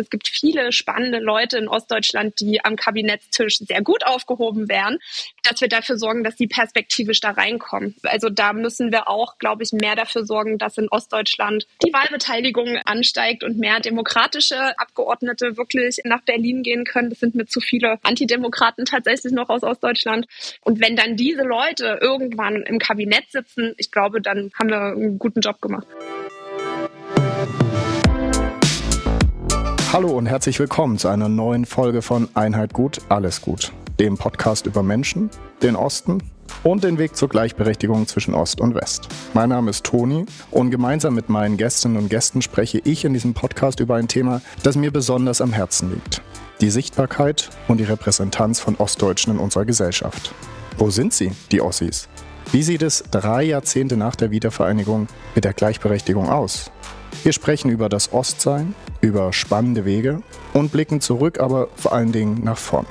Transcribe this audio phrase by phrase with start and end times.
[0.00, 4.98] es gibt viele spannende Leute in Ostdeutschland, die am Kabinettstisch sehr gut aufgehoben wären,
[5.42, 7.94] dass wir dafür sorgen, dass die perspektivisch da reinkommen.
[8.02, 12.78] Also da müssen wir auch, glaube ich, mehr dafür sorgen, dass in Ostdeutschland die Wahlbeteiligung
[12.84, 17.10] ansteigt und mehr demokratische Abgeordnete wirklich nach Berlin gehen können.
[17.10, 20.26] Das sind mir zu viele Antidemokraten tatsächlich noch aus Ostdeutschland.
[20.62, 25.18] Und wenn dann diese Leute irgendwann im Kabinett sitzen, ich glaube, dann haben wir einen
[25.18, 25.86] guten Job gemacht.
[29.92, 34.66] Hallo und herzlich willkommen zu einer neuen Folge von Einheit gut, alles gut, dem Podcast
[34.66, 35.30] über Menschen,
[35.64, 36.22] den Osten
[36.62, 39.08] und den Weg zur Gleichberechtigung zwischen Ost und West.
[39.34, 43.34] Mein Name ist Toni und gemeinsam mit meinen Gästinnen und Gästen spreche ich in diesem
[43.34, 46.22] Podcast über ein Thema, das mir besonders am Herzen liegt.
[46.60, 50.32] Die Sichtbarkeit und die Repräsentanz von Ostdeutschen in unserer Gesellschaft.
[50.78, 52.08] Wo sind sie, die Ossis?
[52.52, 56.70] Wie sieht es drei Jahrzehnte nach der Wiedervereinigung mit der Gleichberechtigung aus?
[57.22, 62.42] Wir sprechen über das Ostsein, über spannende Wege und blicken zurück, aber vor allen Dingen
[62.44, 62.86] nach vorn.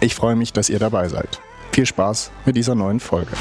[0.00, 1.40] Ich freue mich, dass ihr dabei seid.
[1.72, 3.32] Viel Spaß mit dieser neuen Folge.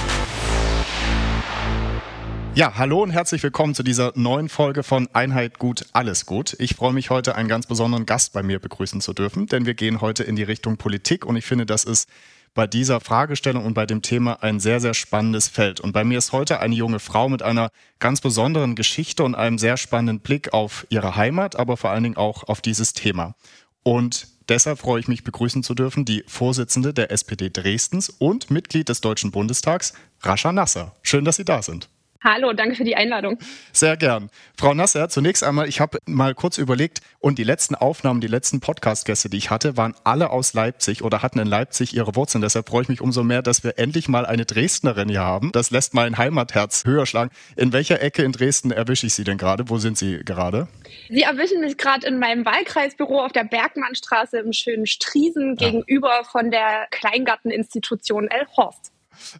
[2.55, 6.55] Ja, hallo und herzlich willkommen zu dieser neuen Folge von Einheit gut, alles gut.
[6.59, 9.73] Ich freue mich heute einen ganz besonderen Gast bei mir begrüßen zu dürfen, denn wir
[9.73, 12.07] gehen heute in die Richtung Politik und ich finde, das ist
[12.53, 15.79] bei dieser Fragestellung und bei dem Thema ein sehr, sehr spannendes Feld.
[15.79, 19.57] Und bei mir ist heute eine junge Frau mit einer ganz besonderen Geschichte und einem
[19.57, 23.35] sehr spannenden Blick auf ihre Heimat, aber vor allen Dingen auch auf dieses Thema.
[23.81, 28.89] Und deshalb freue ich mich begrüßen zu dürfen, die Vorsitzende der SPD Dresdens und Mitglied
[28.89, 30.95] des Deutschen Bundestags, Rascha Nasser.
[31.01, 31.89] Schön, dass Sie da sind.
[32.23, 33.37] Hallo, danke für die Einladung.
[33.73, 34.29] Sehr gern.
[34.57, 38.61] Frau Nasser, zunächst einmal, ich habe mal kurz überlegt und die letzten Aufnahmen, die letzten
[38.61, 42.41] Podcast-Gäste, die ich hatte, waren alle aus Leipzig oder hatten in Leipzig ihre Wurzeln.
[42.41, 45.51] Deshalb freue ich mich umso mehr, dass wir endlich mal eine Dresdnerin hier haben.
[45.51, 47.31] Das lässt mein Heimatherz höher schlagen.
[47.57, 49.69] In welcher Ecke in Dresden erwische ich Sie denn gerade?
[49.69, 50.69] Wo sind Sie gerade?
[51.09, 55.67] Sie erwischen mich gerade in meinem Wahlkreisbüro auf der Bergmannstraße im schönen Striesen ja.
[55.67, 58.93] gegenüber von der Kleingarteninstitution Elhorst.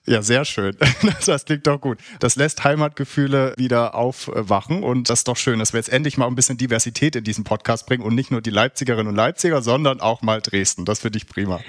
[0.05, 0.75] Ja, sehr schön.
[1.25, 1.99] Das klingt doch gut.
[2.19, 6.27] Das lässt Heimatgefühle wieder aufwachen und das ist doch schön, dass wir jetzt endlich mal
[6.27, 10.01] ein bisschen Diversität in diesen Podcast bringen und nicht nur die Leipzigerinnen und Leipziger, sondern
[10.01, 10.85] auch mal Dresden.
[10.85, 11.61] Das finde ich prima.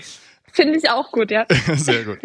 [0.54, 1.46] Finde ich auch gut, ja.
[1.74, 2.18] Sehr gut.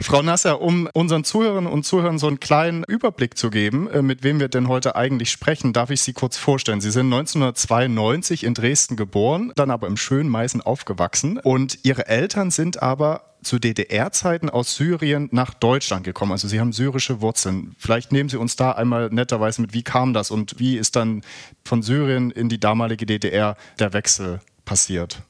[0.00, 4.22] Frau Nasser, um unseren Zuhörerinnen und Zuhörern so einen kleinen Überblick zu geben, äh, mit
[4.22, 6.80] wem wir denn heute eigentlich sprechen, darf ich Sie kurz vorstellen.
[6.80, 12.52] Sie sind 1992 in Dresden geboren, dann aber im schönen Meißen aufgewachsen und Ihre Eltern
[12.52, 16.30] sind aber zu DDR-Zeiten aus Syrien nach Deutschland gekommen.
[16.30, 17.74] Also Sie haben syrische Wurzeln.
[17.76, 21.22] Vielleicht nehmen Sie uns da einmal netterweise mit, wie kam das und wie ist dann
[21.64, 25.24] von Syrien in die damalige DDR der Wechsel passiert?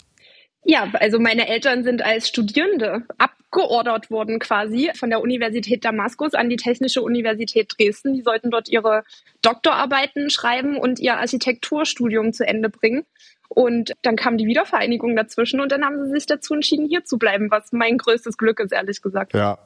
[0.65, 6.49] Ja, also meine Eltern sind als Studierende abgeordert worden quasi von der Universität Damaskus an
[6.49, 8.15] die Technische Universität Dresden.
[8.15, 9.05] Die sollten dort ihre
[9.43, 13.05] Doktorarbeiten schreiben und ihr Architekturstudium zu Ende bringen.
[13.49, 17.19] Und dann kam die Wiedervereinigung dazwischen und dann haben sie sich dazu entschieden, hier zu
[17.19, 19.35] bleiben, was mein größtes Glück ist, ehrlich gesagt.
[19.35, 19.59] Ja.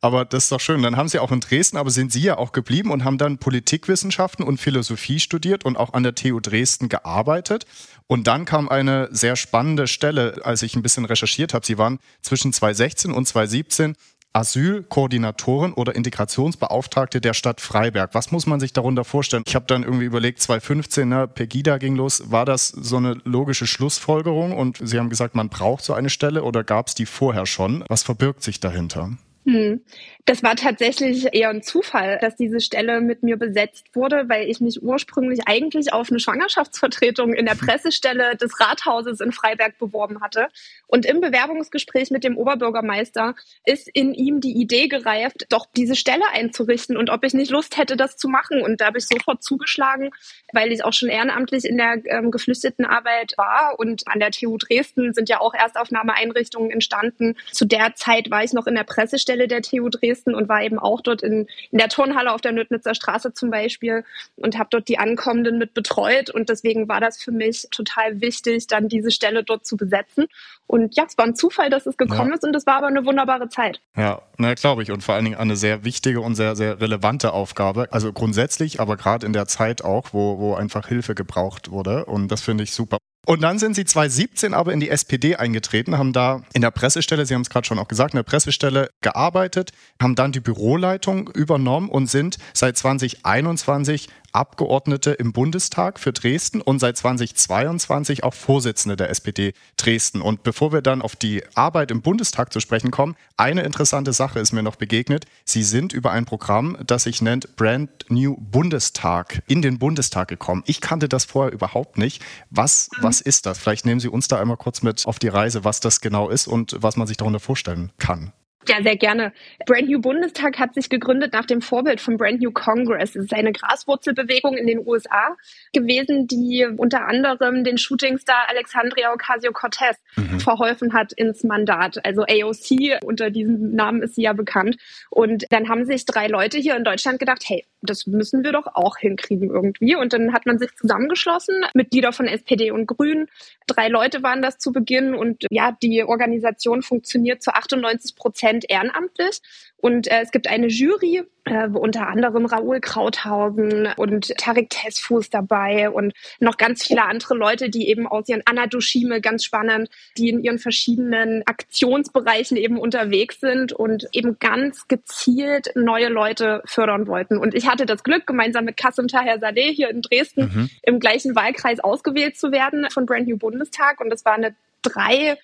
[0.00, 0.82] Aber das ist doch schön.
[0.82, 3.38] Dann haben Sie auch in Dresden, aber sind Sie ja auch geblieben und haben dann
[3.38, 7.66] Politikwissenschaften und Philosophie studiert und auch an der TU Dresden gearbeitet.
[8.06, 11.66] Und dann kam eine sehr spannende Stelle, als ich ein bisschen recherchiert habe.
[11.66, 13.94] Sie waren zwischen 2016 und 2017
[14.32, 18.14] Asylkoordinatorin oder Integrationsbeauftragte der Stadt Freiberg.
[18.14, 19.42] Was muss man sich darunter vorstellen?
[19.46, 22.30] Ich habe dann irgendwie überlegt, 2015, ne, Pegida ging los.
[22.30, 24.56] War das so eine logische Schlussfolgerung?
[24.56, 27.84] Und Sie haben gesagt, man braucht so eine Stelle oder gab es die vorher schon?
[27.88, 29.10] Was verbirgt sich dahinter?
[29.48, 29.80] Hm.
[30.26, 34.60] Das war tatsächlich eher ein Zufall, dass diese Stelle mit mir besetzt wurde, weil ich
[34.60, 40.48] mich ursprünglich eigentlich auf eine Schwangerschaftsvertretung in der Pressestelle des Rathauses in Freiberg beworben hatte.
[40.86, 46.24] Und im Bewerbungsgespräch mit dem Oberbürgermeister ist in ihm die Idee gereift, doch diese Stelle
[46.34, 48.60] einzurichten und ob ich nicht Lust hätte, das zu machen.
[48.60, 50.10] Und da habe ich sofort zugeschlagen,
[50.52, 53.76] weil ich auch schon ehrenamtlich in der ähm, Geflüchtetenarbeit war.
[53.78, 57.34] Und an der TU Dresden sind ja auch Erstaufnahmeeinrichtungen entstanden.
[57.50, 60.62] Zu der Zeit war ich noch in der Pressestelle der TU Dresden Dresden und war
[60.62, 64.04] eben auch dort in, in der Turnhalle auf der Nötnitzer Straße zum Beispiel
[64.36, 66.30] und habe dort die Ankommenden mit betreut.
[66.30, 70.26] Und deswegen war das für mich total wichtig, dann diese Stelle dort zu besetzen.
[70.66, 72.34] Und ja, es war ein Zufall, dass es gekommen ja.
[72.34, 73.80] ist und es war aber eine wunderbare Zeit.
[73.96, 74.90] Ja, na glaube ich.
[74.90, 77.88] Und vor allen Dingen eine sehr wichtige und sehr, sehr relevante Aufgabe.
[77.90, 82.04] Also grundsätzlich, aber gerade in der Zeit auch, wo, wo einfach Hilfe gebraucht wurde.
[82.04, 82.98] Und das finde ich super.
[83.28, 87.26] Und dann sind sie 2017 aber in die SPD eingetreten, haben da in der Pressestelle,
[87.26, 91.28] Sie haben es gerade schon auch gesagt, in der Pressestelle gearbeitet, haben dann die Büroleitung
[91.28, 98.96] übernommen und sind seit 2021 Abgeordnete im Bundestag für Dresden und seit 2022 auch Vorsitzende
[98.96, 100.20] der SPD Dresden.
[100.20, 104.40] Und bevor wir dann auf die Arbeit im Bundestag zu sprechen kommen, eine interessante Sache
[104.40, 105.26] ist mir noch begegnet.
[105.44, 110.62] Sie sind über ein Programm, das sich nennt Brand New Bundestag, in den Bundestag gekommen.
[110.66, 112.22] Ich kannte das vorher überhaupt nicht.
[112.50, 113.58] Was, was ist das?
[113.58, 116.46] Vielleicht nehmen Sie uns da einmal kurz mit auf die Reise, was das genau ist
[116.46, 118.32] und was man sich darunter vorstellen kann.
[118.68, 119.32] Ja, sehr gerne.
[119.64, 123.16] Brand New Bundestag hat sich gegründet nach dem Vorbild von Brand New Congress.
[123.16, 125.36] Es ist eine Graswurzelbewegung in den USA
[125.72, 130.40] gewesen, die unter anderem den Shootingstar Alexandria Ocasio-Cortez mhm.
[130.40, 132.04] verholfen hat ins Mandat.
[132.04, 134.76] Also AOC, unter diesem Namen ist sie ja bekannt.
[135.08, 138.66] Und dann haben sich drei Leute hier in Deutschland gedacht, hey, das müssen wir doch
[138.74, 139.96] auch hinkriegen irgendwie.
[139.96, 143.28] Und dann hat man sich zusammengeschlossen, Mitglieder von SPD und Grünen.
[143.66, 149.40] Drei Leute waren das zu Beginn und ja, die Organisation funktioniert zu 98 Prozent ehrenamtlich.
[149.80, 155.30] Und äh, es gibt eine Jury, äh, wo unter anderem Raoul Krauthausen und Tarek Tesfuß
[155.30, 159.88] dabei und noch ganz viele andere Leute, die eben aus ihren Anna Dushime, ganz spannend,
[160.16, 167.06] die in ihren verschiedenen Aktionsbereichen eben unterwegs sind und eben ganz gezielt neue Leute fördern
[167.06, 167.38] wollten.
[167.38, 170.70] Und ich hatte das Glück, gemeinsam mit Kassim Taher Saleh hier in Dresden mhm.
[170.82, 174.00] im gleichen Wahlkreis ausgewählt zu werden von Brand New Bundestag.
[174.00, 175.38] Und es war eine drei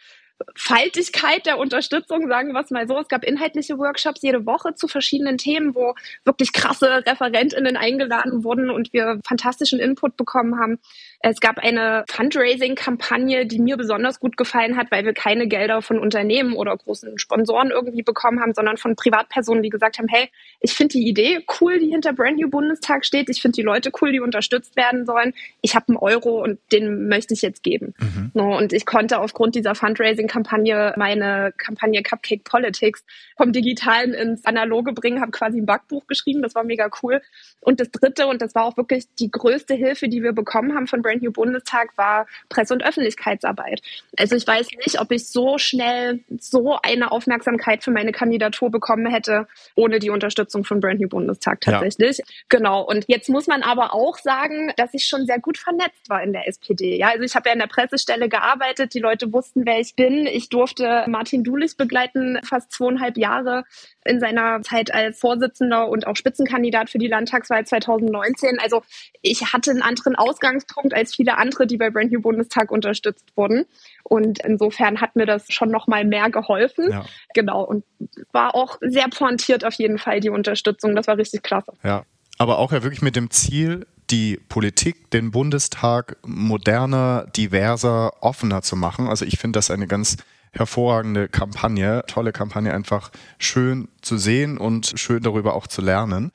[0.57, 2.99] Faltigkeit der Unterstützung, sagen wir es mal so.
[2.99, 5.95] Es gab inhaltliche Workshops jede Woche zu verschiedenen Themen, wo
[6.25, 10.79] wirklich krasse ReferentInnen eingeladen wurden und wir fantastischen Input bekommen haben.
[11.27, 15.99] Es gab eine Fundraising-Kampagne, die mir besonders gut gefallen hat, weil wir keine Gelder von
[15.99, 20.29] Unternehmen oder großen Sponsoren irgendwie bekommen haben, sondern von Privatpersonen, die gesagt haben, hey,
[20.61, 23.31] ich finde die Idee cool, die hinter Brand New Bundestag steht.
[23.31, 25.33] Ich finde die Leute cool, die unterstützt werden sollen.
[25.63, 27.95] Ich habe einen Euro und den möchte ich jetzt geben.
[27.99, 28.31] Mhm.
[28.35, 33.03] No, und ich konnte aufgrund dieser Fundraising-Kampagne meine Kampagne Cupcake Politics
[33.39, 36.43] vom Digitalen ins Analoge bringen, habe quasi ein Backbuch geschrieben.
[36.43, 37.23] Das war mega cool.
[37.61, 40.87] Und das Dritte, und das war auch wirklich die größte Hilfe, die wir bekommen haben
[40.87, 43.81] von Brand Brand New Bundestag war Presse- und Öffentlichkeitsarbeit.
[44.17, 49.07] Also ich weiß nicht, ob ich so schnell so eine Aufmerksamkeit für meine Kandidatur bekommen
[49.07, 49.47] hätte,
[49.77, 52.19] ohne die Unterstützung von Brand New Bundestag tatsächlich.
[52.19, 52.25] Ja.
[52.49, 52.83] Genau.
[52.83, 56.33] Und jetzt muss man aber auch sagen, dass ich schon sehr gut vernetzt war in
[56.33, 56.97] der SPD.
[56.99, 58.95] Ja, also ich habe ja in der Pressestelle gearbeitet.
[58.95, 60.27] Die Leute wussten, wer ich bin.
[60.27, 63.65] Ich durfte Martin Dulich begleiten, fast zweieinhalb Jahre
[64.05, 68.59] in seiner Zeit als Vorsitzender und auch Spitzenkandidat für die Landtagswahl 2019.
[68.59, 68.83] Also
[69.23, 73.65] ich hatte einen anderen Ausgangspunkt als viele andere, die bei Brand New Bundestag unterstützt wurden.
[74.03, 76.91] Und insofern hat mir das schon noch mal mehr geholfen.
[76.91, 77.05] Ja.
[77.35, 77.63] Genau.
[77.63, 77.85] Und
[78.33, 80.95] war auch sehr pointiert auf jeden Fall die Unterstützung.
[80.95, 81.73] Das war richtig klasse.
[81.83, 82.05] Ja.
[82.39, 88.77] Aber auch ja wirklich mit dem Ziel, die Politik, den Bundestag moderner, diverser, offener zu
[88.77, 89.09] machen.
[89.09, 90.17] Also ich finde das eine ganz
[90.53, 96.33] hervorragende Kampagne, tolle Kampagne, einfach schön zu sehen und schön darüber auch zu lernen.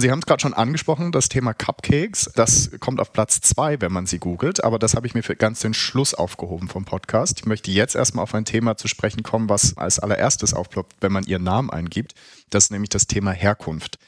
[0.00, 2.30] Sie haben es gerade schon angesprochen, das Thema Cupcakes.
[2.34, 5.36] Das kommt auf Platz zwei, wenn man sie googelt, aber das habe ich mir für
[5.36, 7.40] ganz den Schluss aufgehoben vom Podcast.
[7.40, 11.12] Ich möchte jetzt erstmal auf ein Thema zu sprechen kommen, was als allererstes aufploppt, wenn
[11.12, 12.14] man Ihren Namen eingibt.
[12.48, 13.98] Das ist nämlich das Thema Herkunft.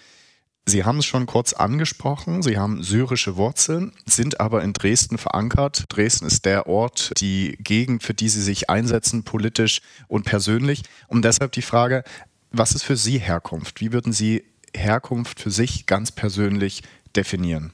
[0.65, 5.85] Sie haben es schon kurz angesprochen, Sie haben syrische Wurzeln, sind aber in Dresden verankert.
[5.91, 10.83] Dresden ist der Ort, die Gegend, für die Sie sich einsetzen, politisch und persönlich.
[11.09, 12.05] Und deshalb die Frage,
[12.51, 13.83] was ist für Sie Herkunft?
[13.83, 14.45] Wie würden Sie
[14.77, 16.83] Herkunft für sich ganz persönlich
[17.17, 17.73] definieren?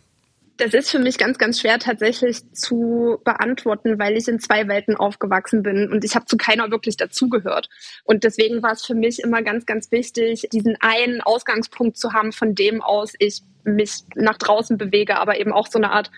[0.60, 4.94] Das ist für mich ganz, ganz schwer tatsächlich zu beantworten, weil ich in zwei Welten
[4.94, 7.70] aufgewachsen bin und ich habe zu keiner wirklich dazugehört.
[8.04, 12.32] Und deswegen war es für mich immer ganz, ganz wichtig, diesen einen Ausgangspunkt zu haben,
[12.32, 16.10] von dem aus ich mich nach draußen bewege, aber eben auch so eine Art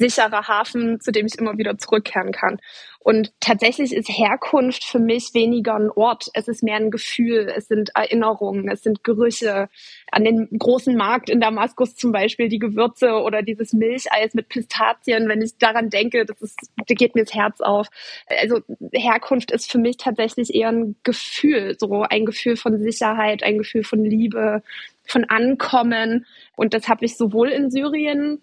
[0.00, 2.58] sicherer Hafen, zu dem ich immer wieder zurückkehren kann.
[3.02, 6.28] Und tatsächlich ist Herkunft für mich weniger ein Ort.
[6.34, 7.50] Es ist mehr ein Gefühl.
[7.54, 8.68] Es sind Erinnerungen.
[8.68, 9.70] Es sind Gerüche.
[10.10, 15.28] An den großen Markt in Damaskus zum Beispiel, die Gewürze oder dieses Milcheis mit Pistazien.
[15.28, 17.88] Wenn ich daran denke, das ist, da geht mir das Herz auf.
[18.26, 18.60] Also
[18.92, 21.76] Herkunft ist für mich tatsächlich eher ein Gefühl.
[21.78, 24.62] So ein Gefühl von Sicherheit, ein Gefühl von Liebe,
[25.06, 26.26] von Ankommen.
[26.54, 28.42] Und das habe ich sowohl in Syrien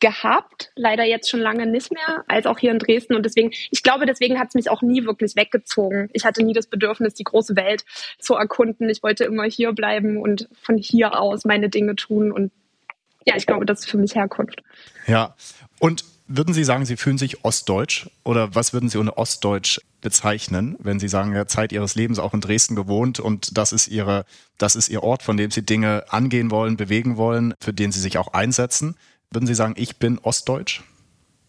[0.00, 3.14] gehabt, leider jetzt schon lange nicht mehr, als auch hier in Dresden.
[3.14, 6.10] Und deswegen, ich glaube, deswegen hat es mich auch nie wirklich weggezogen.
[6.12, 7.84] Ich hatte nie das Bedürfnis, die große Welt
[8.18, 8.88] zu erkunden.
[8.90, 12.32] Ich wollte immer hier bleiben und von hier aus meine Dinge tun.
[12.32, 12.52] Und
[13.24, 14.62] ja, ich glaube, das ist für mich Herkunft.
[15.06, 15.34] Ja.
[15.78, 20.76] Und würden Sie sagen, Sie fühlen sich ostdeutsch oder was würden Sie unter ostdeutsch bezeichnen,
[20.78, 24.24] wenn Sie sagen, ja, Zeit Ihres Lebens auch in Dresden gewohnt und das ist Ihre,
[24.58, 28.00] das ist Ihr Ort, von dem Sie Dinge angehen wollen, bewegen wollen, für den Sie
[28.00, 28.96] sich auch einsetzen?
[29.34, 30.82] Würden Sie sagen, ich bin ostdeutsch?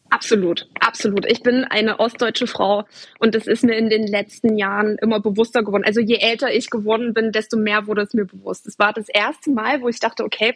[0.10, 1.26] Absolut, absolut.
[1.30, 2.86] Ich bin eine ostdeutsche Frau
[3.20, 5.84] und es ist mir in den letzten Jahren immer bewusster geworden.
[5.86, 8.66] Also je älter ich geworden bin, desto mehr wurde es mir bewusst.
[8.66, 10.56] Es war das erste Mal, wo ich dachte, okay,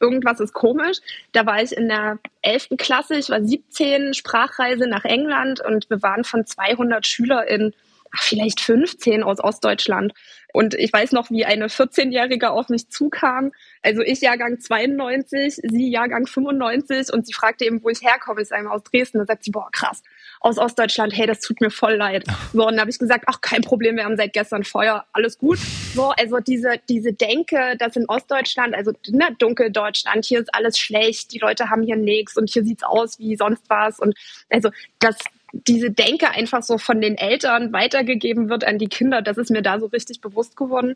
[0.00, 0.98] irgendwas ist komisch.
[1.32, 2.70] Da war ich in der 11.
[2.78, 7.74] Klasse, ich war 17, Sprachreise nach England und wir waren von 200 SchülerInnen
[8.12, 10.12] ach, vielleicht 15 aus Ostdeutschland.
[10.52, 13.52] Und ich weiß noch, wie eine 14-Jährige auf mich zukam.
[13.82, 18.42] Also ich Jahrgang 92, sie Jahrgang 95 und sie fragte eben, wo ich herkomme.
[18.42, 19.18] Ich sage aus Dresden.
[19.18, 20.02] Da sagt sie, boah, krass,
[20.40, 22.24] aus Ostdeutschland, hey, das tut mir voll leid.
[22.52, 25.38] So, und dann habe ich gesagt, ach, kein Problem, wir haben seit gestern Feuer, alles
[25.38, 25.58] gut.
[25.94, 31.32] So, also diese, diese Denke, dass in Ostdeutschland, also ne, Dunkeldeutschland, hier ist alles schlecht,
[31.32, 34.00] die Leute haben hier nichts und hier sieht's aus wie sonst was.
[34.00, 34.16] Und
[34.48, 35.16] also das,
[35.52, 39.62] diese Denke einfach so von den Eltern weitergegeben wird an die Kinder, das ist mir
[39.62, 40.94] da so richtig bewusst geworden.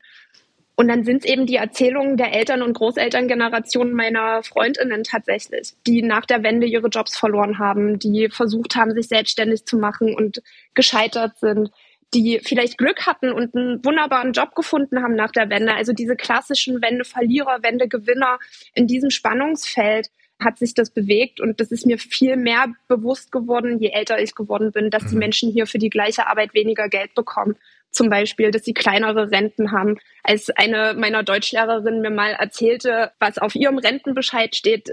[0.77, 6.03] Und dann sind es eben die Erzählungen der Eltern- und Großelterngenerationen meiner Freundinnen tatsächlich, die
[6.03, 10.43] nach der Wende ihre Jobs verloren haben, die versucht haben, sich selbstständig zu machen und
[10.75, 11.71] gescheitert sind,
[12.13, 15.75] die vielleicht Glück hatten und einen wunderbaren Job gefunden haben nach der Wende.
[15.75, 18.39] Also diese klassischen Wende-Verlierer, Wende-Gewinner
[18.75, 23.79] in diesem Spannungsfeld hat sich das bewegt und das ist mir viel mehr bewusst geworden,
[23.79, 25.21] je älter ich geworden bin, dass die mhm.
[25.21, 27.57] Menschen hier für die gleiche Arbeit weniger Geld bekommen.
[27.91, 29.99] Zum Beispiel, dass sie kleinere Renten haben.
[30.25, 34.88] Als eine meiner Deutschlehrerinnen mir mal erzählte, was auf ihrem Rentenbescheid steht,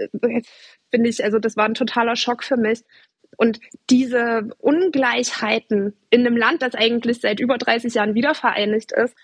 [0.90, 2.82] finde ich, also das war ein totaler Schock für mich.
[3.36, 3.58] Und
[3.90, 9.16] diese Ungleichheiten in einem Land, das eigentlich seit über 30 Jahren wiedervereinigt ist,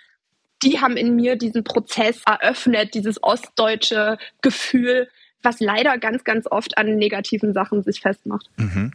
[0.63, 5.09] die haben in mir diesen Prozess eröffnet, dieses ostdeutsche Gefühl,
[5.43, 8.51] was leider ganz, ganz oft an negativen Sachen sich festmacht.
[8.57, 8.93] Mhm.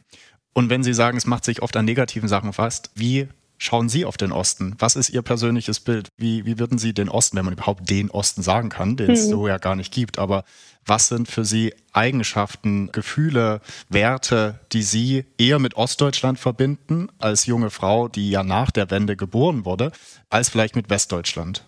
[0.54, 4.06] Und wenn Sie sagen, es macht sich oft an negativen Sachen fest, wie schauen Sie
[4.06, 4.76] auf den Osten?
[4.80, 6.10] Was ist Ihr persönliches Bild?
[6.18, 9.24] Wie, wie würden Sie den Osten, wenn man überhaupt den Osten sagen kann, den es
[9.24, 9.30] hm.
[9.30, 10.44] so ja gar nicht gibt, aber
[10.86, 17.70] was sind für Sie Eigenschaften, Gefühle, Werte, die Sie eher mit Ostdeutschland verbinden als junge
[17.70, 19.92] Frau, die ja nach der Wende geboren wurde,
[20.30, 21.64] als vielleicht mit Westdeutschland?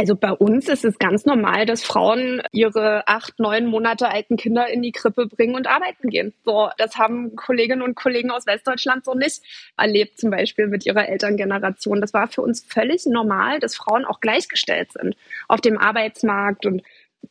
[0.00, 4.68] Also bei uns ist es ganz normal, dass Frauen ihre acht, neun Monate alten Kinder
[4.68, 6.32] in die Krippe bringen und arbeiten gehen.
[6.44, 9.42] So, das haben Kolleginnen und Kollegen aus Westdeutschland so nicht
[9.76, 12.00] erlebt, zum Beispiel mit ihrer Elterngeneration.
[12.00, 15.16] Das war für uns völlig normal, dass Frauen auch gleichgestellt sind
[15.48, 16.84] auf dem Arbeitsmarkt und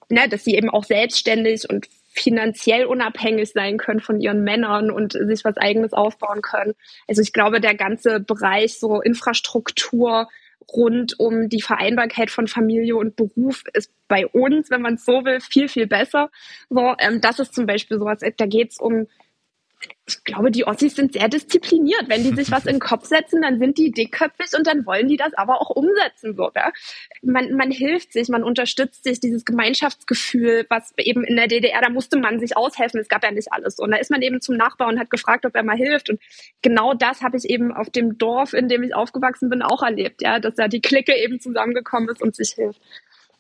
[0.10, 5.14] ne, dass sie eben auch selbstständig und finanziell unabhängig sein können von ihren Männern und
[5.14, 6.74] sich was eigenes aufbauen können.
[7.08, 10.28] Also ich glaube, der ganze Bereich so Infrastruktur,
[10.74, 15.24] rund um die Vereinbarkeit von Familie und Beruf ist bei uns, wenn man es so
[15.26, 16.30] will, viel, viel besser.
[16.70, 19.08] So, ähm, das ist zum Beispiel sowas, da geht es um
[20.08, 22.06] ich glaube, die Ossis sind sehr diszipliniert.
[22.08, 25.10] Wenn die sich was in den Kopf setzen, dann sind die dickköpfig und dann wollen
[25.10, 26.36] die das aber auch umsetzen.
[26.36, 26.72] So, ja?
[27.22, 31.90] man, man hilft sich, man unterstützt sich, dieses Gemeinschaftsgefühl, was eben in der DDR, da
[31.90, 33.80] musste man sich aushelfen, es gab ja nicht alles.
[33.80, 36.10] Und da ist man eben zum Nachbar und hat gefragt, ob er mal hilft.
[36.10, 36.22] Und
[36.62, 40.22] genau das habe ich eben auf dem Dorf, in dem ich aufgewachsen bin, auch erlebt,
[40.22, 42.82] ja, dass da die Clique eben zusammengekommen ist und sich hilft.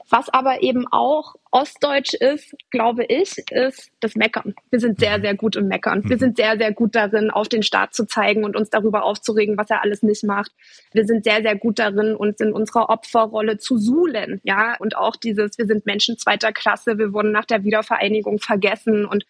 [0.09, 4.55] Was aber eben auch ostdeutsch ist, glaube ich, ist das Meckern.
[4.69, 6.03] Wir sind sehr, sehr gut im Meckern.
[6.05, 6.19] Wir mhm.
[6.19, 9.69] sind sehr, sehr gut darin, auf den Staat zu zeigen und uns darüber aufzuregen, was
[9.69, 10.51] er alles nicht macht.
[10.93, 14.39] Wir sind sehr, sehr gut darin, uns in unserer Opferrolle zu suhlen.
[14.43, 19.05] Ja, und auch dieses, wir sind Menschen zweiter Klasse, wir wurden nach der Wiedervereinigung vergessen
[19.05, 19.25] und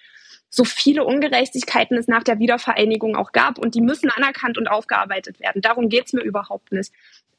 [0.50, 5.40] so viele Ungerechtigkeiten es nach der Wiedervereinigung auch gab und die müssen anerkannt und aufgearbeitet
[5.40, 5.62] werden.
[5.62, 6.94] Darum geht's mir überhaupt nicht.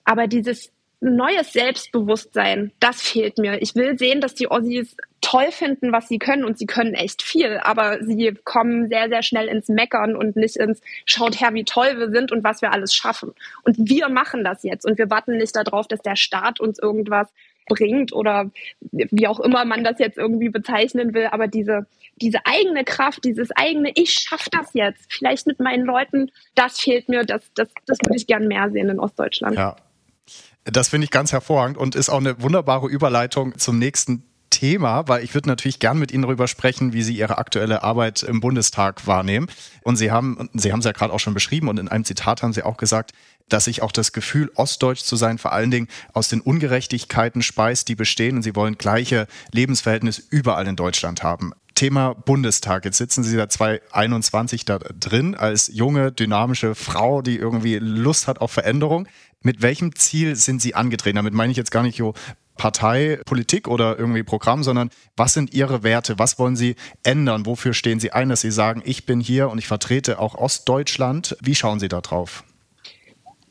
[0.05, 3.63] Aber dieses neues Selbstbewusstsein, das fehlt mir.
[3.63, 7.23] Ich will sehen, dass die Ossis toll finden, was sie können und sie können echt
[7.23, 11.65] viel, aber sie kommen sehr, sehr schnell ins Meckern und nicht ins Schaut her, wie
[11.65, 13.33] toll wir sind und was wir alles schaffen.
[13.63, 17.29] Und wir machen das jetzt und wir warten nicht darauf, dass der Staat uns irgendwas
[17.69, 18.51] bringt oder
[18.81, 21.87] wie auch immer man das jetzt irgendwie bezeichnen will, aber diese,
[22.17, 27.09] diese eigene Kraft, dieses eigene, ich schaffe das jetzt, vielleicht mit meinen Leuten, das fehlt
[27.09, 29.57] mir, das, das, das würde ich gern mehr sehen in Ostdeutschland.
[29.57, 29.77] Ja,
[30.71, 35.23] das finde ich ganz hervorragend und ist auch eine wunderbare Überleitung zum nächsten Thema, weil
[35.23, 39.07] ich würde natürlich gern mit Ihnen darüber sprechen, wie Sie Ihre aktuelle Arbeit im Bundestag
[39.07, 39.47] wahrnehmen.
[39.83, 42.43] Und Sie haben, Sie haben es ja gerade auch schon beschrieben und in einem Zitat
[42.43, 43.13] haben Sie auch gesagt,
[43.49, 47.89] dass sich auch das Gefühl, ostdeutsch zu sein, vor allen Dingen aus den Ungerechtigkeiten speist,
[47.89, 51.53] die bestehen und Sie wollen gleiche Lebensverhältnisse überall in Deutschland haben.
[51.79, 52.85] Thema Bundestag.
[52.85, 58.41] Jetzt sitzen Sie da 2021 da drin als junge, dynamische Frau, die irgendwie Lust hat
[58.41, 59.07] auf Veränderung.
[59.43, 61.17] Mit welchem Ziel sind Sie angetreten?
[61.17, 62.15] Damit meine ich jetzt gar nicht so
[62.57, 66.19] Partei, Politik oder irgendwie Programm, sondern was sind Ihre Werte?
[66.19, 67.47] Was wollen Sie ändern?
[67.47, 71.37] Wofür stehen Sie ein, dass Sie sagen, ich bin hier und ich vertrete auch Ostdeutschland?
[71.41, 72.45] Wie schauen Sie da drauf?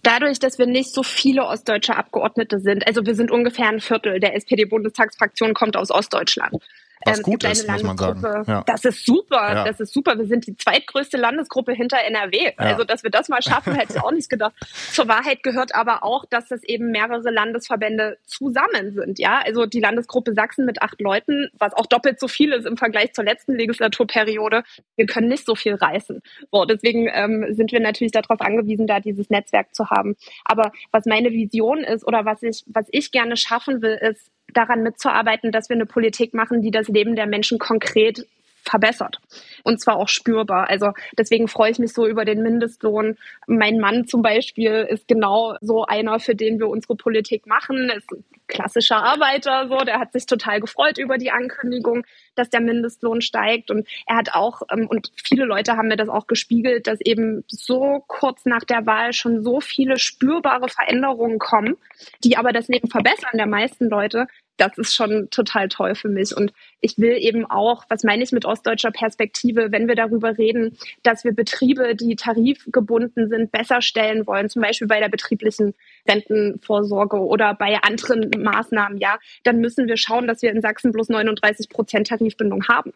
[0.04, 4.20] Dadurch, dass wir nicht so viele ostdeutsche Abgeordnete sind, also wir sind ungefähr ein Viertel
[4.20, 6.62] der SPD-Bundestagsfraktion kommt aus Ostdeutschland
[7.06, 8.22] Was ähm, gut ist, muss man sagen.
[8.48, 8.64] Ja.
[8.66, 9.64] Das ist super, ja.
[9.66, 10.18] das ist super.
[10.18, 12.46] Wir sind die zweitgrößte Landesgruppe hinter NRW.
[12.46, 12.54] Ja.
[12.58, 14.54] Also, dass wir das mal schaffen, hätte ich auch nicht gedacht.
[14.92, 19.20] Zur Wahrheit gehört aber auch, dass das eben mehrere Landesverbände zusammen sind.
[19.20, 22.78] Ja, also die Landesgruppe Sachsen mit acht Leuten, was auch doppelt so viel ist im
[22.78, 24.64] Vergleich zur letzten Legislaturperiode.
[24.96, 26.22] Wir können nicht so viel reißen.
[26.52, 30.16] So, deswegen ähm, sind wir natürlich darauf angewiesen, da dieses Netzwerk zu haben.
[30.46, 34.84] Aber was meine Vision ist oder was ich, was ich gerne schaffen will, ist, daran
[34.84, 38.26] mitzuarbeiten, dass wir eine Politik machen, die das Leben der Menschen konkret
[38.68, 39.20] verbessert.
[39.64, 40.70] Und zwar auch spürbar.
[40.70, 43.18] Also deswegen freue ich mich so über den Mindestlohn.
[43.48, 47.90] Mein Mann zum Beispiel ist genau so einer, für den wir unsere Politik machen.
[47.90, 49.78] Ist ein klassischer Arbeiter, so.
[49.78, 53.72] Der hat sich total gefreut über die Ankündigung, dass der Mindestlohn steigt.
[53.72, 57.44] Und er hat auch, ähm, und viele Leute haben mir das auch gespiegelt, dass eben
[57.48, 61.78] so kurz nach der Wahl schon so viele spürbare Veränderungen kommen,
[62.24, 66.36] die aber das Leben verbessern der meisten Leute, das ist schon total toll für mich.
[66.36, 70.78] Und ich will eben auch, was meine ich mit ostdeutscher Perspektive, wenn wir darüber reden,
[71.04, 75.74] dass wir Betriebe, die tarifgebunden sind, besser stellen wollen, zum Beispiel bei der betrieblichen
[76.08, 81.10] Rentenvorsorge oder bei anderen Maßnahmen, ja, dann müssen wir schauen, dass wir in Sachsen bloß
[81.10, 82.94] 39 Prozent Tarifbindung haben.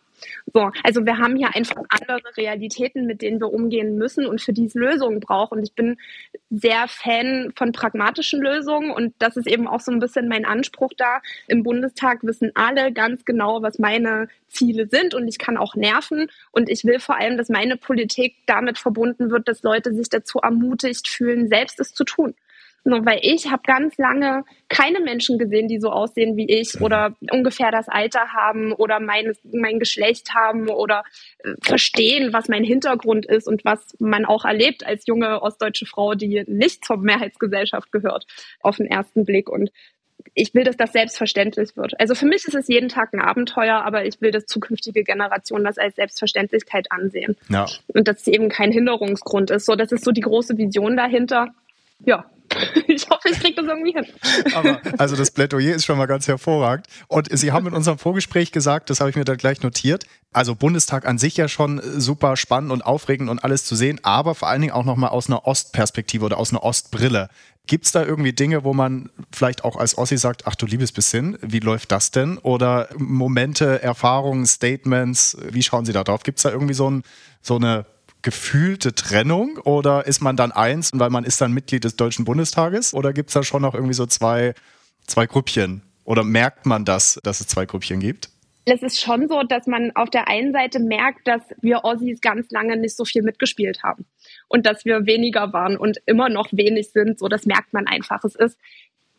[0.53, 4.53] So, also wir haben hier einfach andere Realitäten, mit denen wir umgehen müssen und für
[4.53, 5.51] die es Lösungen braucht.
[5.51, 5.97] Und ich bin
[6.49, 10.91] sehr Fan von pragmatischen Lösungen und das ist eben auch so ein bisschen mein Anspruch
[10.97, 11.21] da.
[11.51, 16.31] Im Bundestag wissen alle ganz genau, was meine Ziele sind und ich kann auch nerven
[16.51, 20.39] und ich will vor allem, dass meine Politik damit verbunden wird, dass Leute sich dazu
[20.39, 22.35] ermutigt fühlen, selbst es zu tun.
[22.83, 27.15] Nur weil ich habe ganz lange keine Menschen gesehen, die so aussehen wie ich oder
[27.31, 31.03] ungefähr das Alter haben oder mein, mein Geschlecht haben oder
[31.39, 36.15] äh, verstehen, was mein Hintergrund ist und was man auch erlebt als junge ostdeutsche Frau,
[36.15, 38.25] die nicht zur Mehrheitsgesellschaft gehört,
[38.61, 39.49] auf den ersten Blick.
[39.49, 39.69] Und
[40.33, 41.99] ich will, dass das selbstverständlich wird.
[41.99, 45.65] Also für mich ist es jeden Tag ein Abenteuer, aber ich will, dass zukünftige Generationen
[45.65, 47.35] das als Selbstverständlichkeit ansehen.
[47.49, 47.65] Ja.
[47.87, 49.65] Und dass es eben kein Hinderungsgrund ist.
[49.65, 51.49] So, das ist so die große Vision dahinter.
[52.05, 52.25] Ja,
[52.87, 54.05] ich hoffe, ich kriege das irgendwie hin.
[54.53, 56.87] Aber, also das Plädoyer ist schon mal ganz hervorragend.
[57.07, 60.55] Und Sie haben in unserem Vorgespräch gesagt, das habe ich mir dann gleich notiert, also
[60.55, 64.47] Bundestag an sich ja schon super spannend und aufregend und alles zu sehen, aber vor
[64.47, 67.29] allen Dingen auch nochmal aus einer Ostperspektive oder aus einer Ostbrille.
[67.67, 70.91] Gibt es da irgendwie Dinge, wo man vielleicht auch als Ossi sagt, ach du liebes
[70.91, 72.37] bisschen, wie läuft das denn?
[72.39, 76.23] Oder Momente, Erfahrungen, Statements, wie schauen Sie da drauf?
[76.23, 77.03] Gibt es da irgendwie so, ein,
[77.41, 77.85] so eine
[78.21, 82.93] gefühlte Trennung oder ist man dann eins, weil man ist dann Mitglied des Deutschen Bundestages
[82.93, 84.53] oder gibt es da schon noch irgendwie so zwei,
[85.07, 85.81] zwei Grüppchen?
[86.03, 88.29] Oder merkt man das, dass es zwei Grüppchen gibt?
[88.65, 92.51] Es ist schon so, dass man auf der einen Seite merkt, dass wir Ossis ganz
[92.51, 94.05] lange nicht so viel mitgespielt haben
[94.47, 97.17] und dass wir weniger waren und immer noch wenig sind.
[97.17, 98.23] So, das merkt man einfach.
[98.23, 98.57] Es ist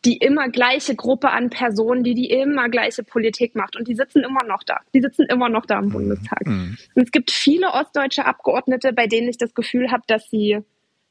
[0.05, 3.77] die immer gleiche Gruppe an Personen, die die immer gleiche Politik macht.
[3.77, 4.81] Und die sitzen immer noch da.
[4.95, 5.93] Die sitzen immer noch da im mhm.
[5.93, 6.47] Bundestag.
[6.47, 6.77] Mhm.
[6.95, 10.59] Und es gibt viele ostdeutsche Abgeordnete, bei denen ich das Gefühl habe, dass sie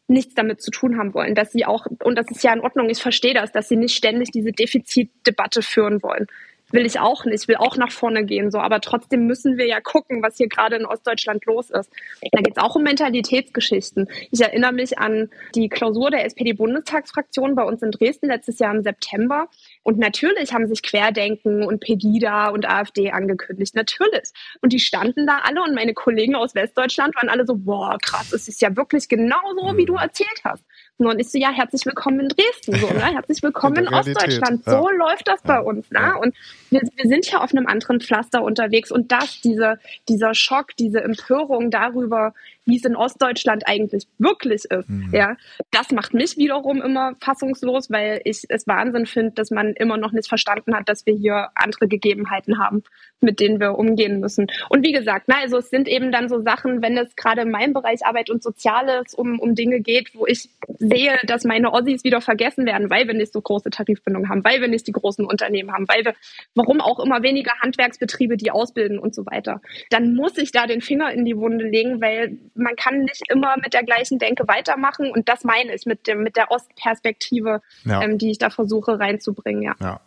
[0.07, 2.89] nichts damit zu tun haben wollen, dass sie auch, und das ist ja in Ordnung,
[2.89, 6.27] ich verstehe das, dass sie nicht ständig diese Defizitdebatte führen wollen
[6.71, 8.59] will ich auch nicht, will auch nach vorne gehen, so.
[8.59, 11.89] Aber trotzdem müssen wir ja gucken, was hier gerade in Ostdeutschland los ist.
[12.31, 14.09] Da geht es auch um Mentalitätsgeschichten.
[14.31, 18.83] Ich erinnere mich an die Klausur der SPD-Bundestagsfraktion bei uns in Dresden letztes Jahr im
[18.83, 19.47] September.
[19.83, 23.75] Und natürlich haben sich Querdenken und Pegida und AfD angekündigt.
[23.75, 24.31] Natürlich.
[24.61, 28.31] Und die standen da alle und meine Kollegen aus Westdeutschland waren alle so, boah, krass,
[28.33, 30.63] es ist ja wirklich genau so, wie du erzählt hast.
[31.07, 33.05] Und ich so, ja, herzlich willkommen in Dresden, so, ne?
[33.13, 34.63] Herzlich willkommen in, in Ostdeutschland.
[34.65, 34.97] So ja.
[34.97, 36.15] läuft das bei uns, ne?
[36.21, 36.35] Und
[36.69, 41.01] wir, wir sind ja auf einem anderen Pflaster unterwegs und das, diese, dieser Schock, diese
[41.01, 42.33] Empörung darüber,
[42.65, 44.89] wie es in Ostdeutschland eigentlich wirklich ist.
[44.89, 45.09] Mhm.
[45.11, 45.35] Ja,
[45.71, 50.11] das macht mich wiederum immer fassungslos, weil ich es Wahnsinn finde, dass man immer noch
[50.11, 52.83] nicht verstanden hat, dass wir hier andere Gegebenheiten haben,
[53.19, 54.47] mit denen wir umgehen müssen.
[54.69, 57.51] Und wie gesagt, na, also es sind eben dann so Sachen, wenn es gerade in
[57.51, 62.03] meinem Bereich Arbeit und Soziales um, um Dinge geht, wo ich sehe, dass meine Ossis
[62.03, 65.25] wieder vergessen werden, weil wir nicht so große Tarifbindungen haben, weil wir nicht die großen
[65.25, 66.13] Unternehmen haben, weil wir,
[66.55, 69.61] warum auch immer weniger Handwerksbetriebe, die ausbilden und so weiter.
[69.89, 73.55] Dann muss ich da den Finger in die Wunde legen, weil man kann nicht immer
[73.57, 78.01] mit der gleichen Denke weitermachen und das meine ich mit dem mit der Ostperspektive, ja.
[78.01, 79.63] ähm, die ich da versuche reinzubringen.
[79.63, 79.75] Ja.
[79.79, 80.01] ja.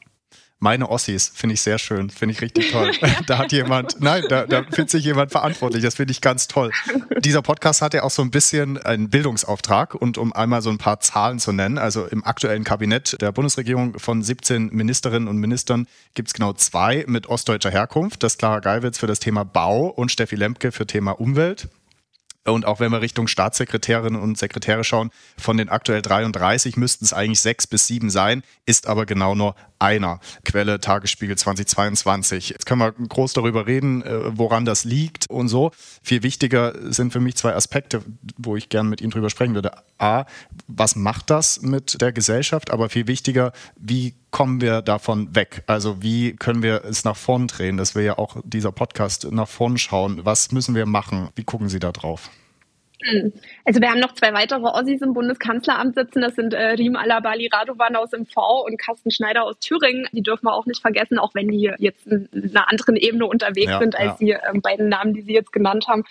[0.64, 2.92] Meine Ossis finde ich sehr schön, finde ich richtig toll.
[3.26, 5.82] da hat jemand, nein, da, da findet sich jemand verantwortlich.
[5.82, 6.70] Das finde ich ganz toll.
[7.18, 10.78] Dieser Podcast hat ja auch so ein bisschen einen Bildungsauftrag und um einmal so ein
[10.78, 11.76] paar Zahlen zu nennen.
[11.76, 17.04] Also im aktuellen Kabinett der Bundesregierung von 17 Ministerinnen und Ministern gibt es genau zwei
[17.06, 18.22] mit ostdeutscher Herkunft.
[18.22, 21.68] Das Clara Geiwitz für das Thema Bau und Steffi Lemke für Thema Umwelt.
[22.46, 27.12] Und auch wenn wir Richtung Staatssekretärinnen und Sekretäre schauen, von den aktuell 33 müssten es
[27.14, 29.54] eigentlich sechs bis sieben sein, ist aber genau nur
[29.84, 30.18] einer.
[30.44, 32.48] Quelle Tagesspiegel 2022.
[32.48, 35.70] Jetzt können wir groß darüber reden, äh, woran das liegt und so.
[36.02, 38.02] Viel wichtiger sind für mich zwei Aspekte,
[38.38, 39.72] wo ich gerne mit Ihnen drüber sprechen würde.
[39.98, 40.24] A,
[40.66, 42.70] was macht das mit der Gesellschaft?
[42.70, 45.62] Aber viel wichtiger, wie kommen wir davon weg?
[45.66, 49.48] Also wie können wir es nach vorn drehen, dass wir ja auch dieser Podcast nach
[49.48, 50.24] vorn schauen?
[50.24, 51.28] Was müssen wir machen?
[51.36, 52.30] Wie gucken Sie da drauf?
[53.04, 53.32] Hm.
[53.64, 56.22] Also wir haben noch zwei weitere Ossis im Bundeskanzleramt sitzen.
[56.22, 60.08] Das sind äh, Riem Alabali Radovan aus MV und Carsten Schneider aus Thüringen.
[60.12, 63.72] Die dürfen wir auch nicht vergessen, auch wenn die jetzt in einer anderen Ebene unterwegs
[63.72, 64.38] ja, sind als ja.
[64.38, 66.04] die äh, beiden Namen, die Sie jetzt genannt haben.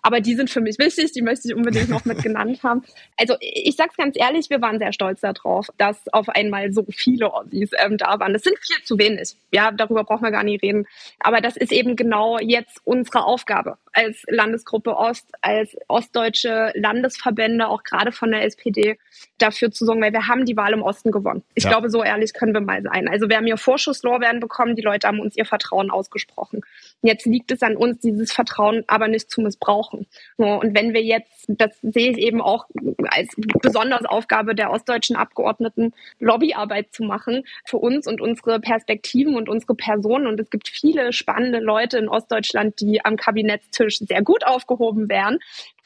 [0.00, 2.82] Aber die sind für mich wichtig, die möchte ich unbedingt noch mit genannt haben.
[3.16, 7.32] Also ich sag's ganz ehrlich, wir waren sehr stolz darauf, dass auf einmal so viele
[7.32, 8.32] Ossis ähm, da waren.
[8.32, 9.34] Das sind viel zu wenig.
[9.50, 10.86] Ja, darüber brauchen wir gar nicht reden.
[11.18, 17.82] Aber das ist eben genau jetzt unsere Aufgabe als Landesgruppe Ost, als ostdeutsche Landesverbände, auch
[17.82, 18.96] gerade von der SPD,
[19.38, 21.42] dafür zu sorgen, weil wir haben die Wahl im Osten gewonnen.
[21.54, 21.70] Ich ja.
[21.70, 23.08] glaube, so ehrlich können wir mal sein.
[23.08, 26.60] Also wir haben hier Vorschusslorbeeren bekommen, die Leute haben uns ihr Vertrauen ausgesprochen.
[27.02, 30.06] Jetzt liegt es an uns, dieses Vertrauen aber nicht zu missbrauchen.
[30.36, 32.66] Und wenn wir jetzt, das sehe ich eben auch
[33.08, 39.48] als besonders Aufgabe der ostdeutschen Abgeordneten, Lobbyarbeit zu machen für uns und unsere Perspektiven und
[39.48, 40.26] unsere Personen.
[40.26, 45.38] Und es gibt viele spannende Leute in Ostdeutschland, die am Kabinettstisch sehr gut aufgehoben wären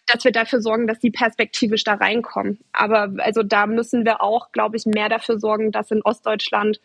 [0.06, 2.58] dass wir dafür sorgen, dass die perspektivisch da reinkommen.
[2.72, 6.80] Aber also da müssen wir auch, glaube ich, mehr dafür sorgen, dass in Ostdeutschland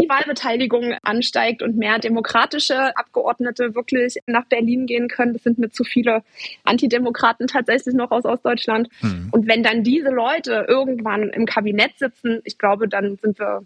[0.00, 5.32] die Wahlbeteiligung ansteigt und mehr demokratische Abgeordnete wirklich nach Berlin gehen können.
[5.32, 6.22] Das sind mir zu viele
[6.64, 8.88] Antidemokraten tatsächlich noch aus Ostdeutschland.
[9.00, 9.28] Mhm.
[9.32, 13.62] Und wenn dann diese Leute irgendwann im Kabinett sitzen, ich glaube, dann sind wir,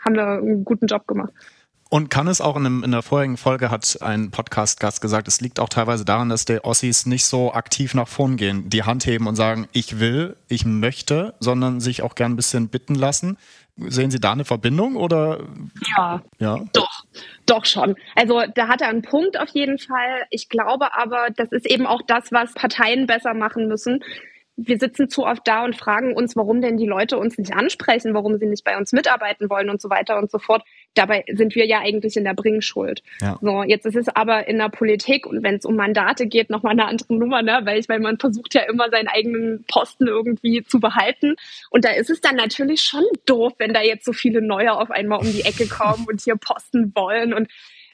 [0.00, 1.32] haben wir einen guten Job gemacht.
[1.92, 5.42] Und kann es auch in, einem, in der vorigen Folge hat ein Podcast-Gast gesagt, es
[5.42, 9.04] liegt auch teilweise daran, dass die Ossis nicht so aktiv nach vorn gehen, die Hand
[9.04, 13.36] heben und sagen, ich will, ich möchte, sondern sich auch gern ein bisschen bitten lassen.
[13.76, 15.40] Sehen Sie da eine Verbindung oder?
[15.94, 17.04] Ja, ja, doch,
[17.44, 17.94] doch schon.
[18.16, 20.24] Also da hat er einen Punkt auf jeden Fall.
[20.30, 24.00] Ich glaube aber, das ist eben auch das, was Parteien besser machen müssen
[24.56, 28.14] wir sitzen zu oft da und fragen uns, warum denn die Leute uns nicht ansprechen,
[28.14, 30.62] warum sie nicht bei uns mitarbeiten wollen und so weiter und so fort.
[30.94, 33.02] Dabei sind wir ja eigentlich in der Bringschuld.
[33.20, 33.38] Ja.
[33.40, 36.72] So, jetzt ist es aber in der Politik und wenn es um Mandate geht, nochmal
[36.72, 37.60] eine andere Nummer, ne?
[37.64, 41.36] weil ich, weil man versucht ja immer seinen eigenen Posten irgendwie zu behalten.
[41.70, 44.90] Und da ist es dann natürlich schon doof, wenn da jetzt so viele Neue auf
[44.90, 47.48] einmal um die Ecke kommen und hier Posten wollen und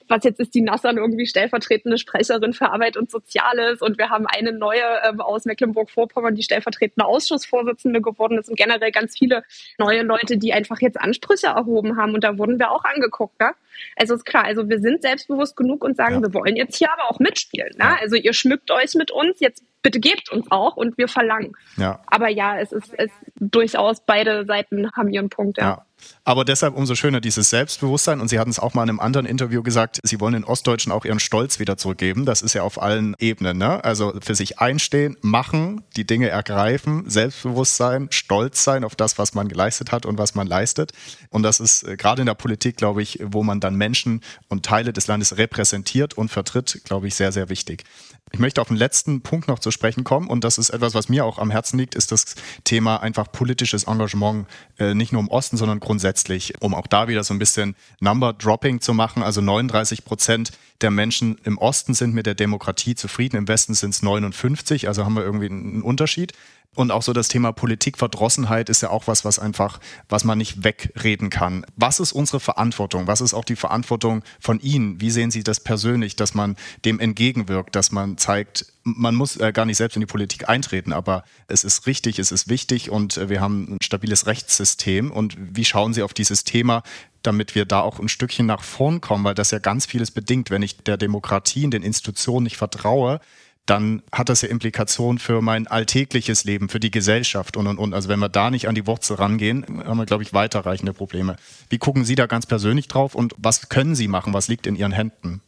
[0.08, 4.26] was jetzt ist die Nassan irgendwie stellvertretende Sprecherin für Arbeit und Soziales und wir haben
[4.26, 9.44] eine neue ähm, aus Mecklenburg-Vorpommern, die stellvertretende Ausschussvorsitzende geworden ist und generell ganz viele
[9.78, 13.38] neue Leute, die einfach jetzt Ansprüche erhoben haben und da wurden wir auch angeguckt.
[13.40, 13.52] Ne?
[13.96, 16.22] Also ist klar, also wir sind selbstbewusst genug und sagen, ja.
[16.22, 17.72] wir wollen jetzt hier aber auch mitspielen.
[17.76, 17.98] Ne?
[18.00, 21.52] Also ihr schmückt euch mit uns, jetzt bitte gebt uns auch und wir verlangen.
[21.76, 22.00] Ja.
[22.06, 25.58] Aber ja, es ist, es durchaus beide Seiten haben ihren Punkt.
[25.58, 25.84] Ja.
[26.24, 28.20] Aber deshalb umso schöner dieses Selbstbewusstsein.
[28.20, 30.92] Und Sie hatten es auch mal in einem anderen Interview gesagt, Sie wollen den Ostdeutschen
[30.92, 32.24] auch ihren Stolz wieder zurückgeben.
[32.24, 33.58] Das ist ja auf allen Ebenen.
[33.58, 33.82] Ne?
[33.84, 39.48] Also für sich einstehen, machen, die Dinge ergreifen, Selbstbewusstsein, stolz sein auf das, was man
[39.48, 40.92] geleistet hat und was man leistet.
[41.30, 44.64] Und das ist äh, gerade in der Politik, glaube ich, wo man dann Menschen und
[44.64, 47.84] Teile des Landes repräsentiert und vertritt, glaube ich, sehr, sehr wichtig.
[48.32, 51.08] Ich möchte auf den letzten Punkt noch zu sprechen kommen und das ist etwas, was
[51.08, 52.34] mir auch am Herzen liegt, ist das
[52.64, 54.46] Thema einfach politisches Engagement,
[54.78, 58.34] äh, nicht nur im Osten, sondern grundsätzlich, um auch da wieder so ein bisschen Number
[58.34, 59.22] Dropping zu machen.
[59.22, 63.94] Also 39 Prozent der Menschen im Osten sind mit der Demokratie zufrieden, im Westen sind
[63.94, 66.34] es 59, also haben wir irgendwie einen Unterschied.
[66.74, 70.62] Und auch so das Thema Politikverdrossenheit ist ja auch was, was einfach, was man nicht
[70.62, 71.66] wegreden kann.
[71.74, 73.08] Was ist unsere Verantwortung?
[73.08, 75.00] Was ist auch die Verantwortung von Ihnen?
[75.00, 79.52] Wie sehen Sie das persönlich, dass man dem entgegenwirkt, dass man zeigt, man muss äh,
[79.52, 83.16] gar nicht selbst in die Politik eintreten, aber es ist richtig, es ist wichtig und
[83.16, 85.10] äh, wir haben ein stabiles Rechtssystem.
[85.10, 86.84] Und wie schauen Sie auf dieses Thema,
[87.22, 90.50] damit wir da auch ein Stückchen nach vorn kommen, weil das ja ganz vieles bedingt.
[90.50, 93.20] Wenn ich der Demokratie in den Institutionen nicht vertraue,
[93.68, 97.94] dann hat das ja Implikationen für mein alltägliches Leben, für die Gesellschaft und und und.
[97.94, 101.36] Also wenn wir da nicht an die Wurzel rangehen, haben wir, glaube ich, weiterreichende Probleme.
[101.68, 104.32] Wie gucken Sie da ganz persönlich drauf und was können Sie machen?
[104.32, 105.42] Was liegt in Ihren Händen?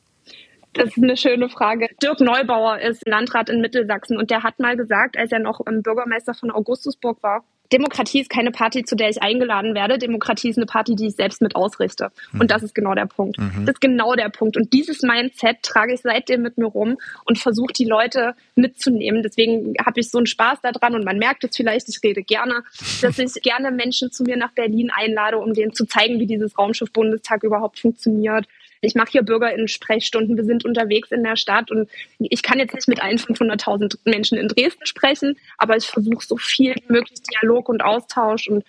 [0.75, 1.89] Das ist eine schöne Frage.
[2.03, 6.35] Dirk Neubauer ist Landrat in Mittelsachsen und der hat mal gesagt, als er noch Bürgermeister
[6.35, 9.99] von Augustusburg war, Demokratie ist keine Party, zu der ich eingeladen werde.
[9.99, 12.11] Demokratie ist eine Party, die ich selbst mit ausrichte.
[12.33, 12.41] Mhm.
[12.41, 13.39] Und das ist genau der Punkt.
[13.39, 13.67] Mhm.
[13.67, 14.57] Das ist genau der Punkt.
[14.57, 19.23] Und dieses Mindset trage ich seitdem mit mir rum und versuche die Leute mitzunehmen.
[19.23, 22.63] Deswegen habe ich so einen Spaß daran und man merkt es vielleicht, ich rede gerne,
[23.03, 26.59] dass ich gerne Menschen zu mir nach Berlin einlade, um denen zu zeigen, wie dieses
[26.59, 28.47] Raumschiff Bundestag überhaupt funktioniert,
[28.81, 31.89] ich mache hier BürgerInnen-Sprechstunden, wir sind unterwegs in der Stadt und
[32.19, 36.37] ich kann jetzt nicht mit allen 500.000 Menschen in Dresden sprechen, aber ich versuche so
[36.37, 38.65] viel wie möglich Dialog und Austausch und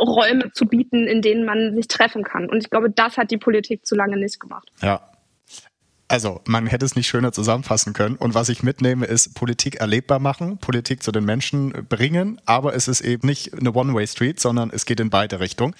[0.00, 2.48] Räume zu bieten, in denen man sich treffen kann.
[2.48, 4.70] Und ich glaube, das hat die Politik zu lange nicht gemacht.
[4.82, 5.00] Ja,
[6.10, 8.16] also, man hätte es nicht schöner zusammenfassen können.
[8.16, 12.40] Und was ich mitnehme, ist Politik erlebbar machen, Politik zu den Menschen bringen.
[12.46, 15.72] Aber es ist eben nicht eine One-Way-Street, sondern es geht in beide Richtungen.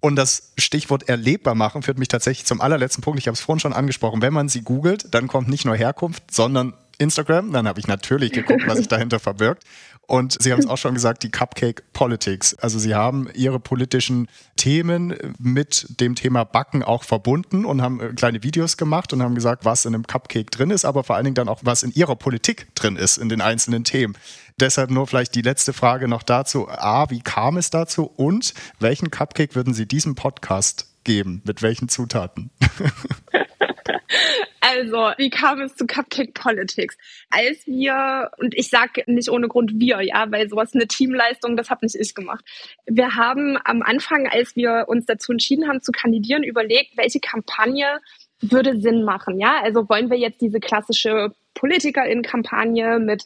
[0.00, 3.18] Und das Stichwort erlebbar machen führt mich tatsächlich zum allerletzten Punkt.
[3.18, 4.22] Ich habe es vorhin schon angesprochen.
[4.22, 7.52] Wenn man sie googelt, dann kommt nicht nur Herkunft, sondern Instagram.
[7.52, 9.64] Dann habe ich natürlich geguckt, was sich dahinter verbirgt.
[10.06, 12.54] Und Sie haben es auch schon gesagt, die Cupcake Politics.
[12.54, 18.12] Also Sie haben Ihre politischen Themen mit dem Thema Backen auch verbunden und haben äh,
[18.12, 21.24] kleine Videos gemacht und haben gesagt, was in einem Cupcake drin ist, aber vor allen
[21.24, 24.16] Dingen dann auch, was in Ihrer Politik drin ist, in den einzelnen Themen.
[24.60, 26.68] Deshalb nur vielleicht die letzte Frage noch dazu.
[26.68, 31.42] A, wie kam es dazu und welchen Cupcake würden Sie diesem Podcast geben?
[31.44, 32.50] Mit welchen Zutaten?
[34.60, 36.96] Also, wie kam es zu Cupcake Politics?
[37.30, 41.70] Als wir, und ich sage nicht ohne Grund wir, ja, weil sowas eine Teamleistung, das
[41.70, 42.44] habe nicht ich gemacht.
[42.86, 48.00] Wir haben am Anfang, als wir uns dazu entschieden haben zu kandidieren, überlegt, welche Kampagne
[48.40, 49.62] würde Sinn machen, ja?
[49.62, 53.24] Also wollen wir jetzt diese klassische Politikerin-Kampagne mit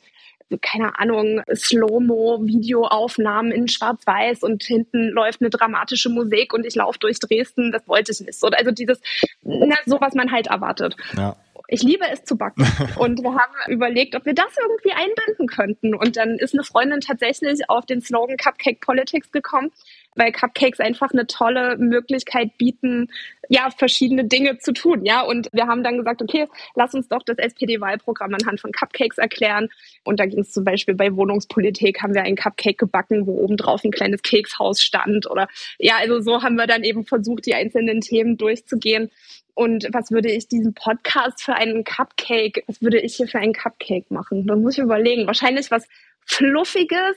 [0.59, 7.21] keine Ahnung, Slow-Mo-Videoaufnahmen in Schwarz-Weiß und hinten läuft eine dramatische Musik und ich laufe durch
[7.21, 8.43] Dresden, das wollte ich nicht.
[8.43, 9.01] Also dieses,
[9.43, 10.97] na, so was man halt erwartet.
[11.17, 11.37] Ja.
[11.73, 12.63] Ich liebe es zu backen.
[12.99, 15.95] Und wir haben überlegt, ob wir das irgendwie einbinden könnten.
[15.95, 19.71] Und dann ist eine Freundin tatsächlich auf den Slogan Cupcake Politics gekommen
[20.17, 23.09] weil Cupcakes einfach eine tolle Möglichkeit bieten,
[23.49, 25.23] ja, verschiedene Dinge zu tun, ja.
[25.23, 29.69] Und wir haben dann gesagt, okay, lass uns doch das SPD-Wahlprogramm anhand von Cupcakes erklären.
[30.05, 33.57] Und da ging es zum Beispiel bei Wohnungspolitik, haben wir ein Cupcake gebacken, wo oben
[33.57, 35.29] drauf ein kleines Kekshaus stand.
[35.31, 39.11] Oder ja, also so haben wir dann eben versucht, die einzelnen Themen durchzugehen.
[39.55, 43.53] Und was würde ich diesen Podcast für einen Cupcake, was würde ich hier für einen
[43.53, 44.47] Cupcake machen?
[44.47, 45.27] Da muss ich überlegen.
[45.27, 45.87] Wahrscheinlich was
[46.31, 47.17] Fluffiges,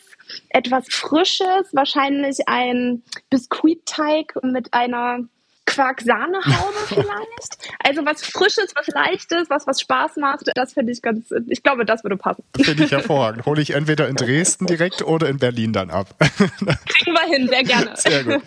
[0.49, 5.19] etwas Frisches, wahrscheinlich ein Biskuitteig mit einer
[5.65, 7.57] Quark-Sahnehaube vielleicht.
[7.83, 10.49] Also was Frisches, was Leichtes, was was Spaß macht.
[10.55, 12.43] Das finde ich ganz, ich glaube, das würde passen.
[12.59, 13.45] Finde ich hervorragend.
[13.45, 16.15] Hole ich entweder in Dresden direkt oder in Berlin dann ab.
[16.19, 17.91] Kriegen wir hin, sehr gerne.
[17.95, 18.41] Sehr gut.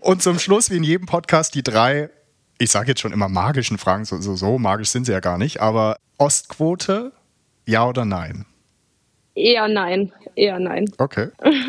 [0.00, 2.10] Und zum Schluss, wie in jedem Podcast, die drei,
[2.58, 5.36] ich sage jetzt schon immer magischen Fragen, so, so, so magisch sind sie ja gar
[5.36, 7.10] nicht, aber Ostquote,
[7.66, 8.46] ja oder nein?
[9.34, 10.90] Eher nein, eher nein.
[10.98, 11.28] Okay.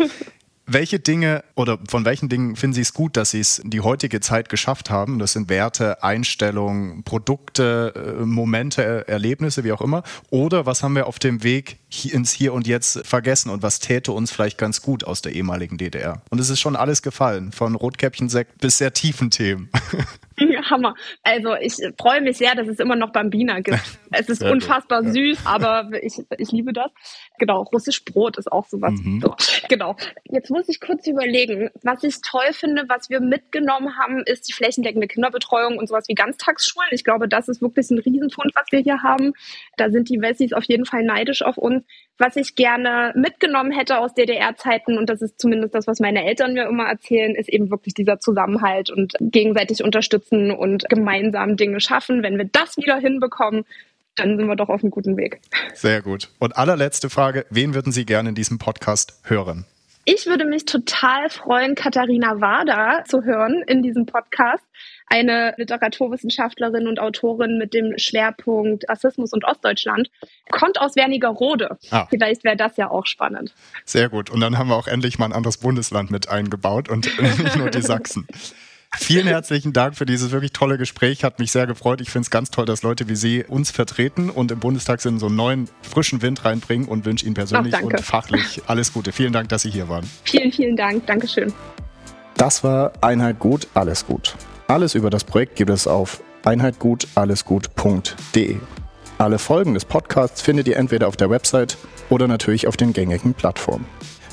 [0.65, 3.81] Welche Dinge oder von welchen Dingen finden Sie es gut, dass Sie es in die
[3.81, 5.19] heutige Zeit geschafft haben?
[5.19, 10.03] Das sind Werte, Einstellungen, Produkte, äh, Momente, Erlebnisse, wie auch immer.
[10.29, 14.13] Oder was haben wir auf dem Weg ins Hier und Jetzt vergessen und was täte
[14.13, 16.21] uns vielleicht ganz gut aus der ehemaligen DDR?
[16.29, 19.69] Und es ist schon alles gefallen, von Rotkäppchensekt bis sehr tiefen Themen.
[20.69, 20.95] Hammer.
[21.23, 23.79] Also ich freue mich sehr, dass es immer noch Bambina gibt.
[24.13, 25.13] Es ist unfassbar gut.
[25.13, 26.91] süß, aber ich, ich liebe das.
[27.39, 28.93] Genau, russisch Brot ist auch sowas.
[28.93, 29.21] Mhm.
[29.21, 29.35] So,
[29.69, 29.95] genau.
[30.25, 31.69] Jetzt muss ich kurz überlegen.
[31.81, 36.15] Was ich toll finde, was wir mitgenommen haben, ist die flächendeckende Kinderbetreuung und sowas wie
[36.15, 36.89] Ganztagsschulen.
[36.91, 39.33] Ich glaube, das ist wirklich ein Riesenfund, was wir hier haben.
[39.77, 41.83] Da sind die Wessis auf jeden Fall neidisch auf uns.
[42.17, 46.53] Was ich gerne mitgenommen hätte aus DDR-Zeiten, und das ist zumindest das, was meine Eltern
[46.53, 52.21] mir immer erzählen, ist eben wirklich dieser Zusammenhalt und gegenseitig unterstützen und gemeinsam Dinge schaffen.
[52.21, 53.65] Wenn wir das wieder hinbekommen,
[54.15, 55.41] dann sind wir doch auf einem guten Weg.
[55.73, 56.29] Sehr gut.
[56.39, 59.65] Und allerletzte Frage, wen würden Sie gerne in diesem Podcast hören?
[60.05, 64.63] Ich würde mich total freuen, Katharina Wader zu hören in diesem Podcast.
[65.07, 70.09] Eine Literaturwissenschaftlerin und Autorin mit dem Schwerpunkt Rassismus und Ostdeutschland.
[70.51, 71.77] Kommt aus Wernigerode.
[71.89, 72.07] Ah.
[72.09, 73.53] Vielleicht wäre das ja auch spannend.
[73.85, 74.29] Sehr gut.
[74.29, 77.09] Und dann haben wir auch endlich mal ein anderes Bundesland mit eingebaut und
[77.41, 78.27] nicht nur die Sachsen.
[78.95, 81.23] Vielen herzlichen Dank für dieses wirklich tolle Gespräch.
[81.23, 81.99] Hat mich sehr gefreut.
[81.99, 85.19] Ich finde es ganz toll, dass Leute wie Sie uns vertreten und im Bundestag sind
[85.19, 89.11] so einen neuen, frischen Wind reinbringen und wünsche Ihnen persönlich Ach, und fachlich alles Gute.
[89.11, 90.07] Vielen Dank, dass Sie hier waren.
[90.23, 91.07] Vielen, vielen Dank.
[91.07, 91.51] Dankeschön.
[92.37, 94.35] Das war Einheit gut, alles gut.
[94.67, 98.57] Alles über das Projekt gibt es auf einheitgutallesgut.de.
[99.17, 101.77] Alle Folgen des Podcasts findet ihr entweder auf der Website
[102.09, 103.85] oder natürlich auf den gängigen Plattformen.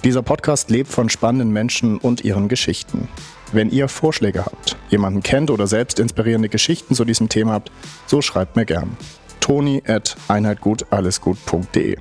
[0.05, 3.09] Dieser Podcast lebt von spannenden Menschen und ihren Geschichten.
[3.53, 7.73] Wenn ihr Vorschläge habt, jemanden kennt oder selbst inspirierende Geschichten zu diesem Thema habt,
[8.07, 8.97] so schreibt mir gern.
[9.41, 11.97] Toni at einheitgutallesgut.de.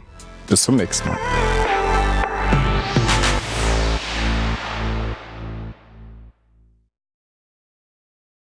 [0.47, 1.17] Bis zum nächsten Mal.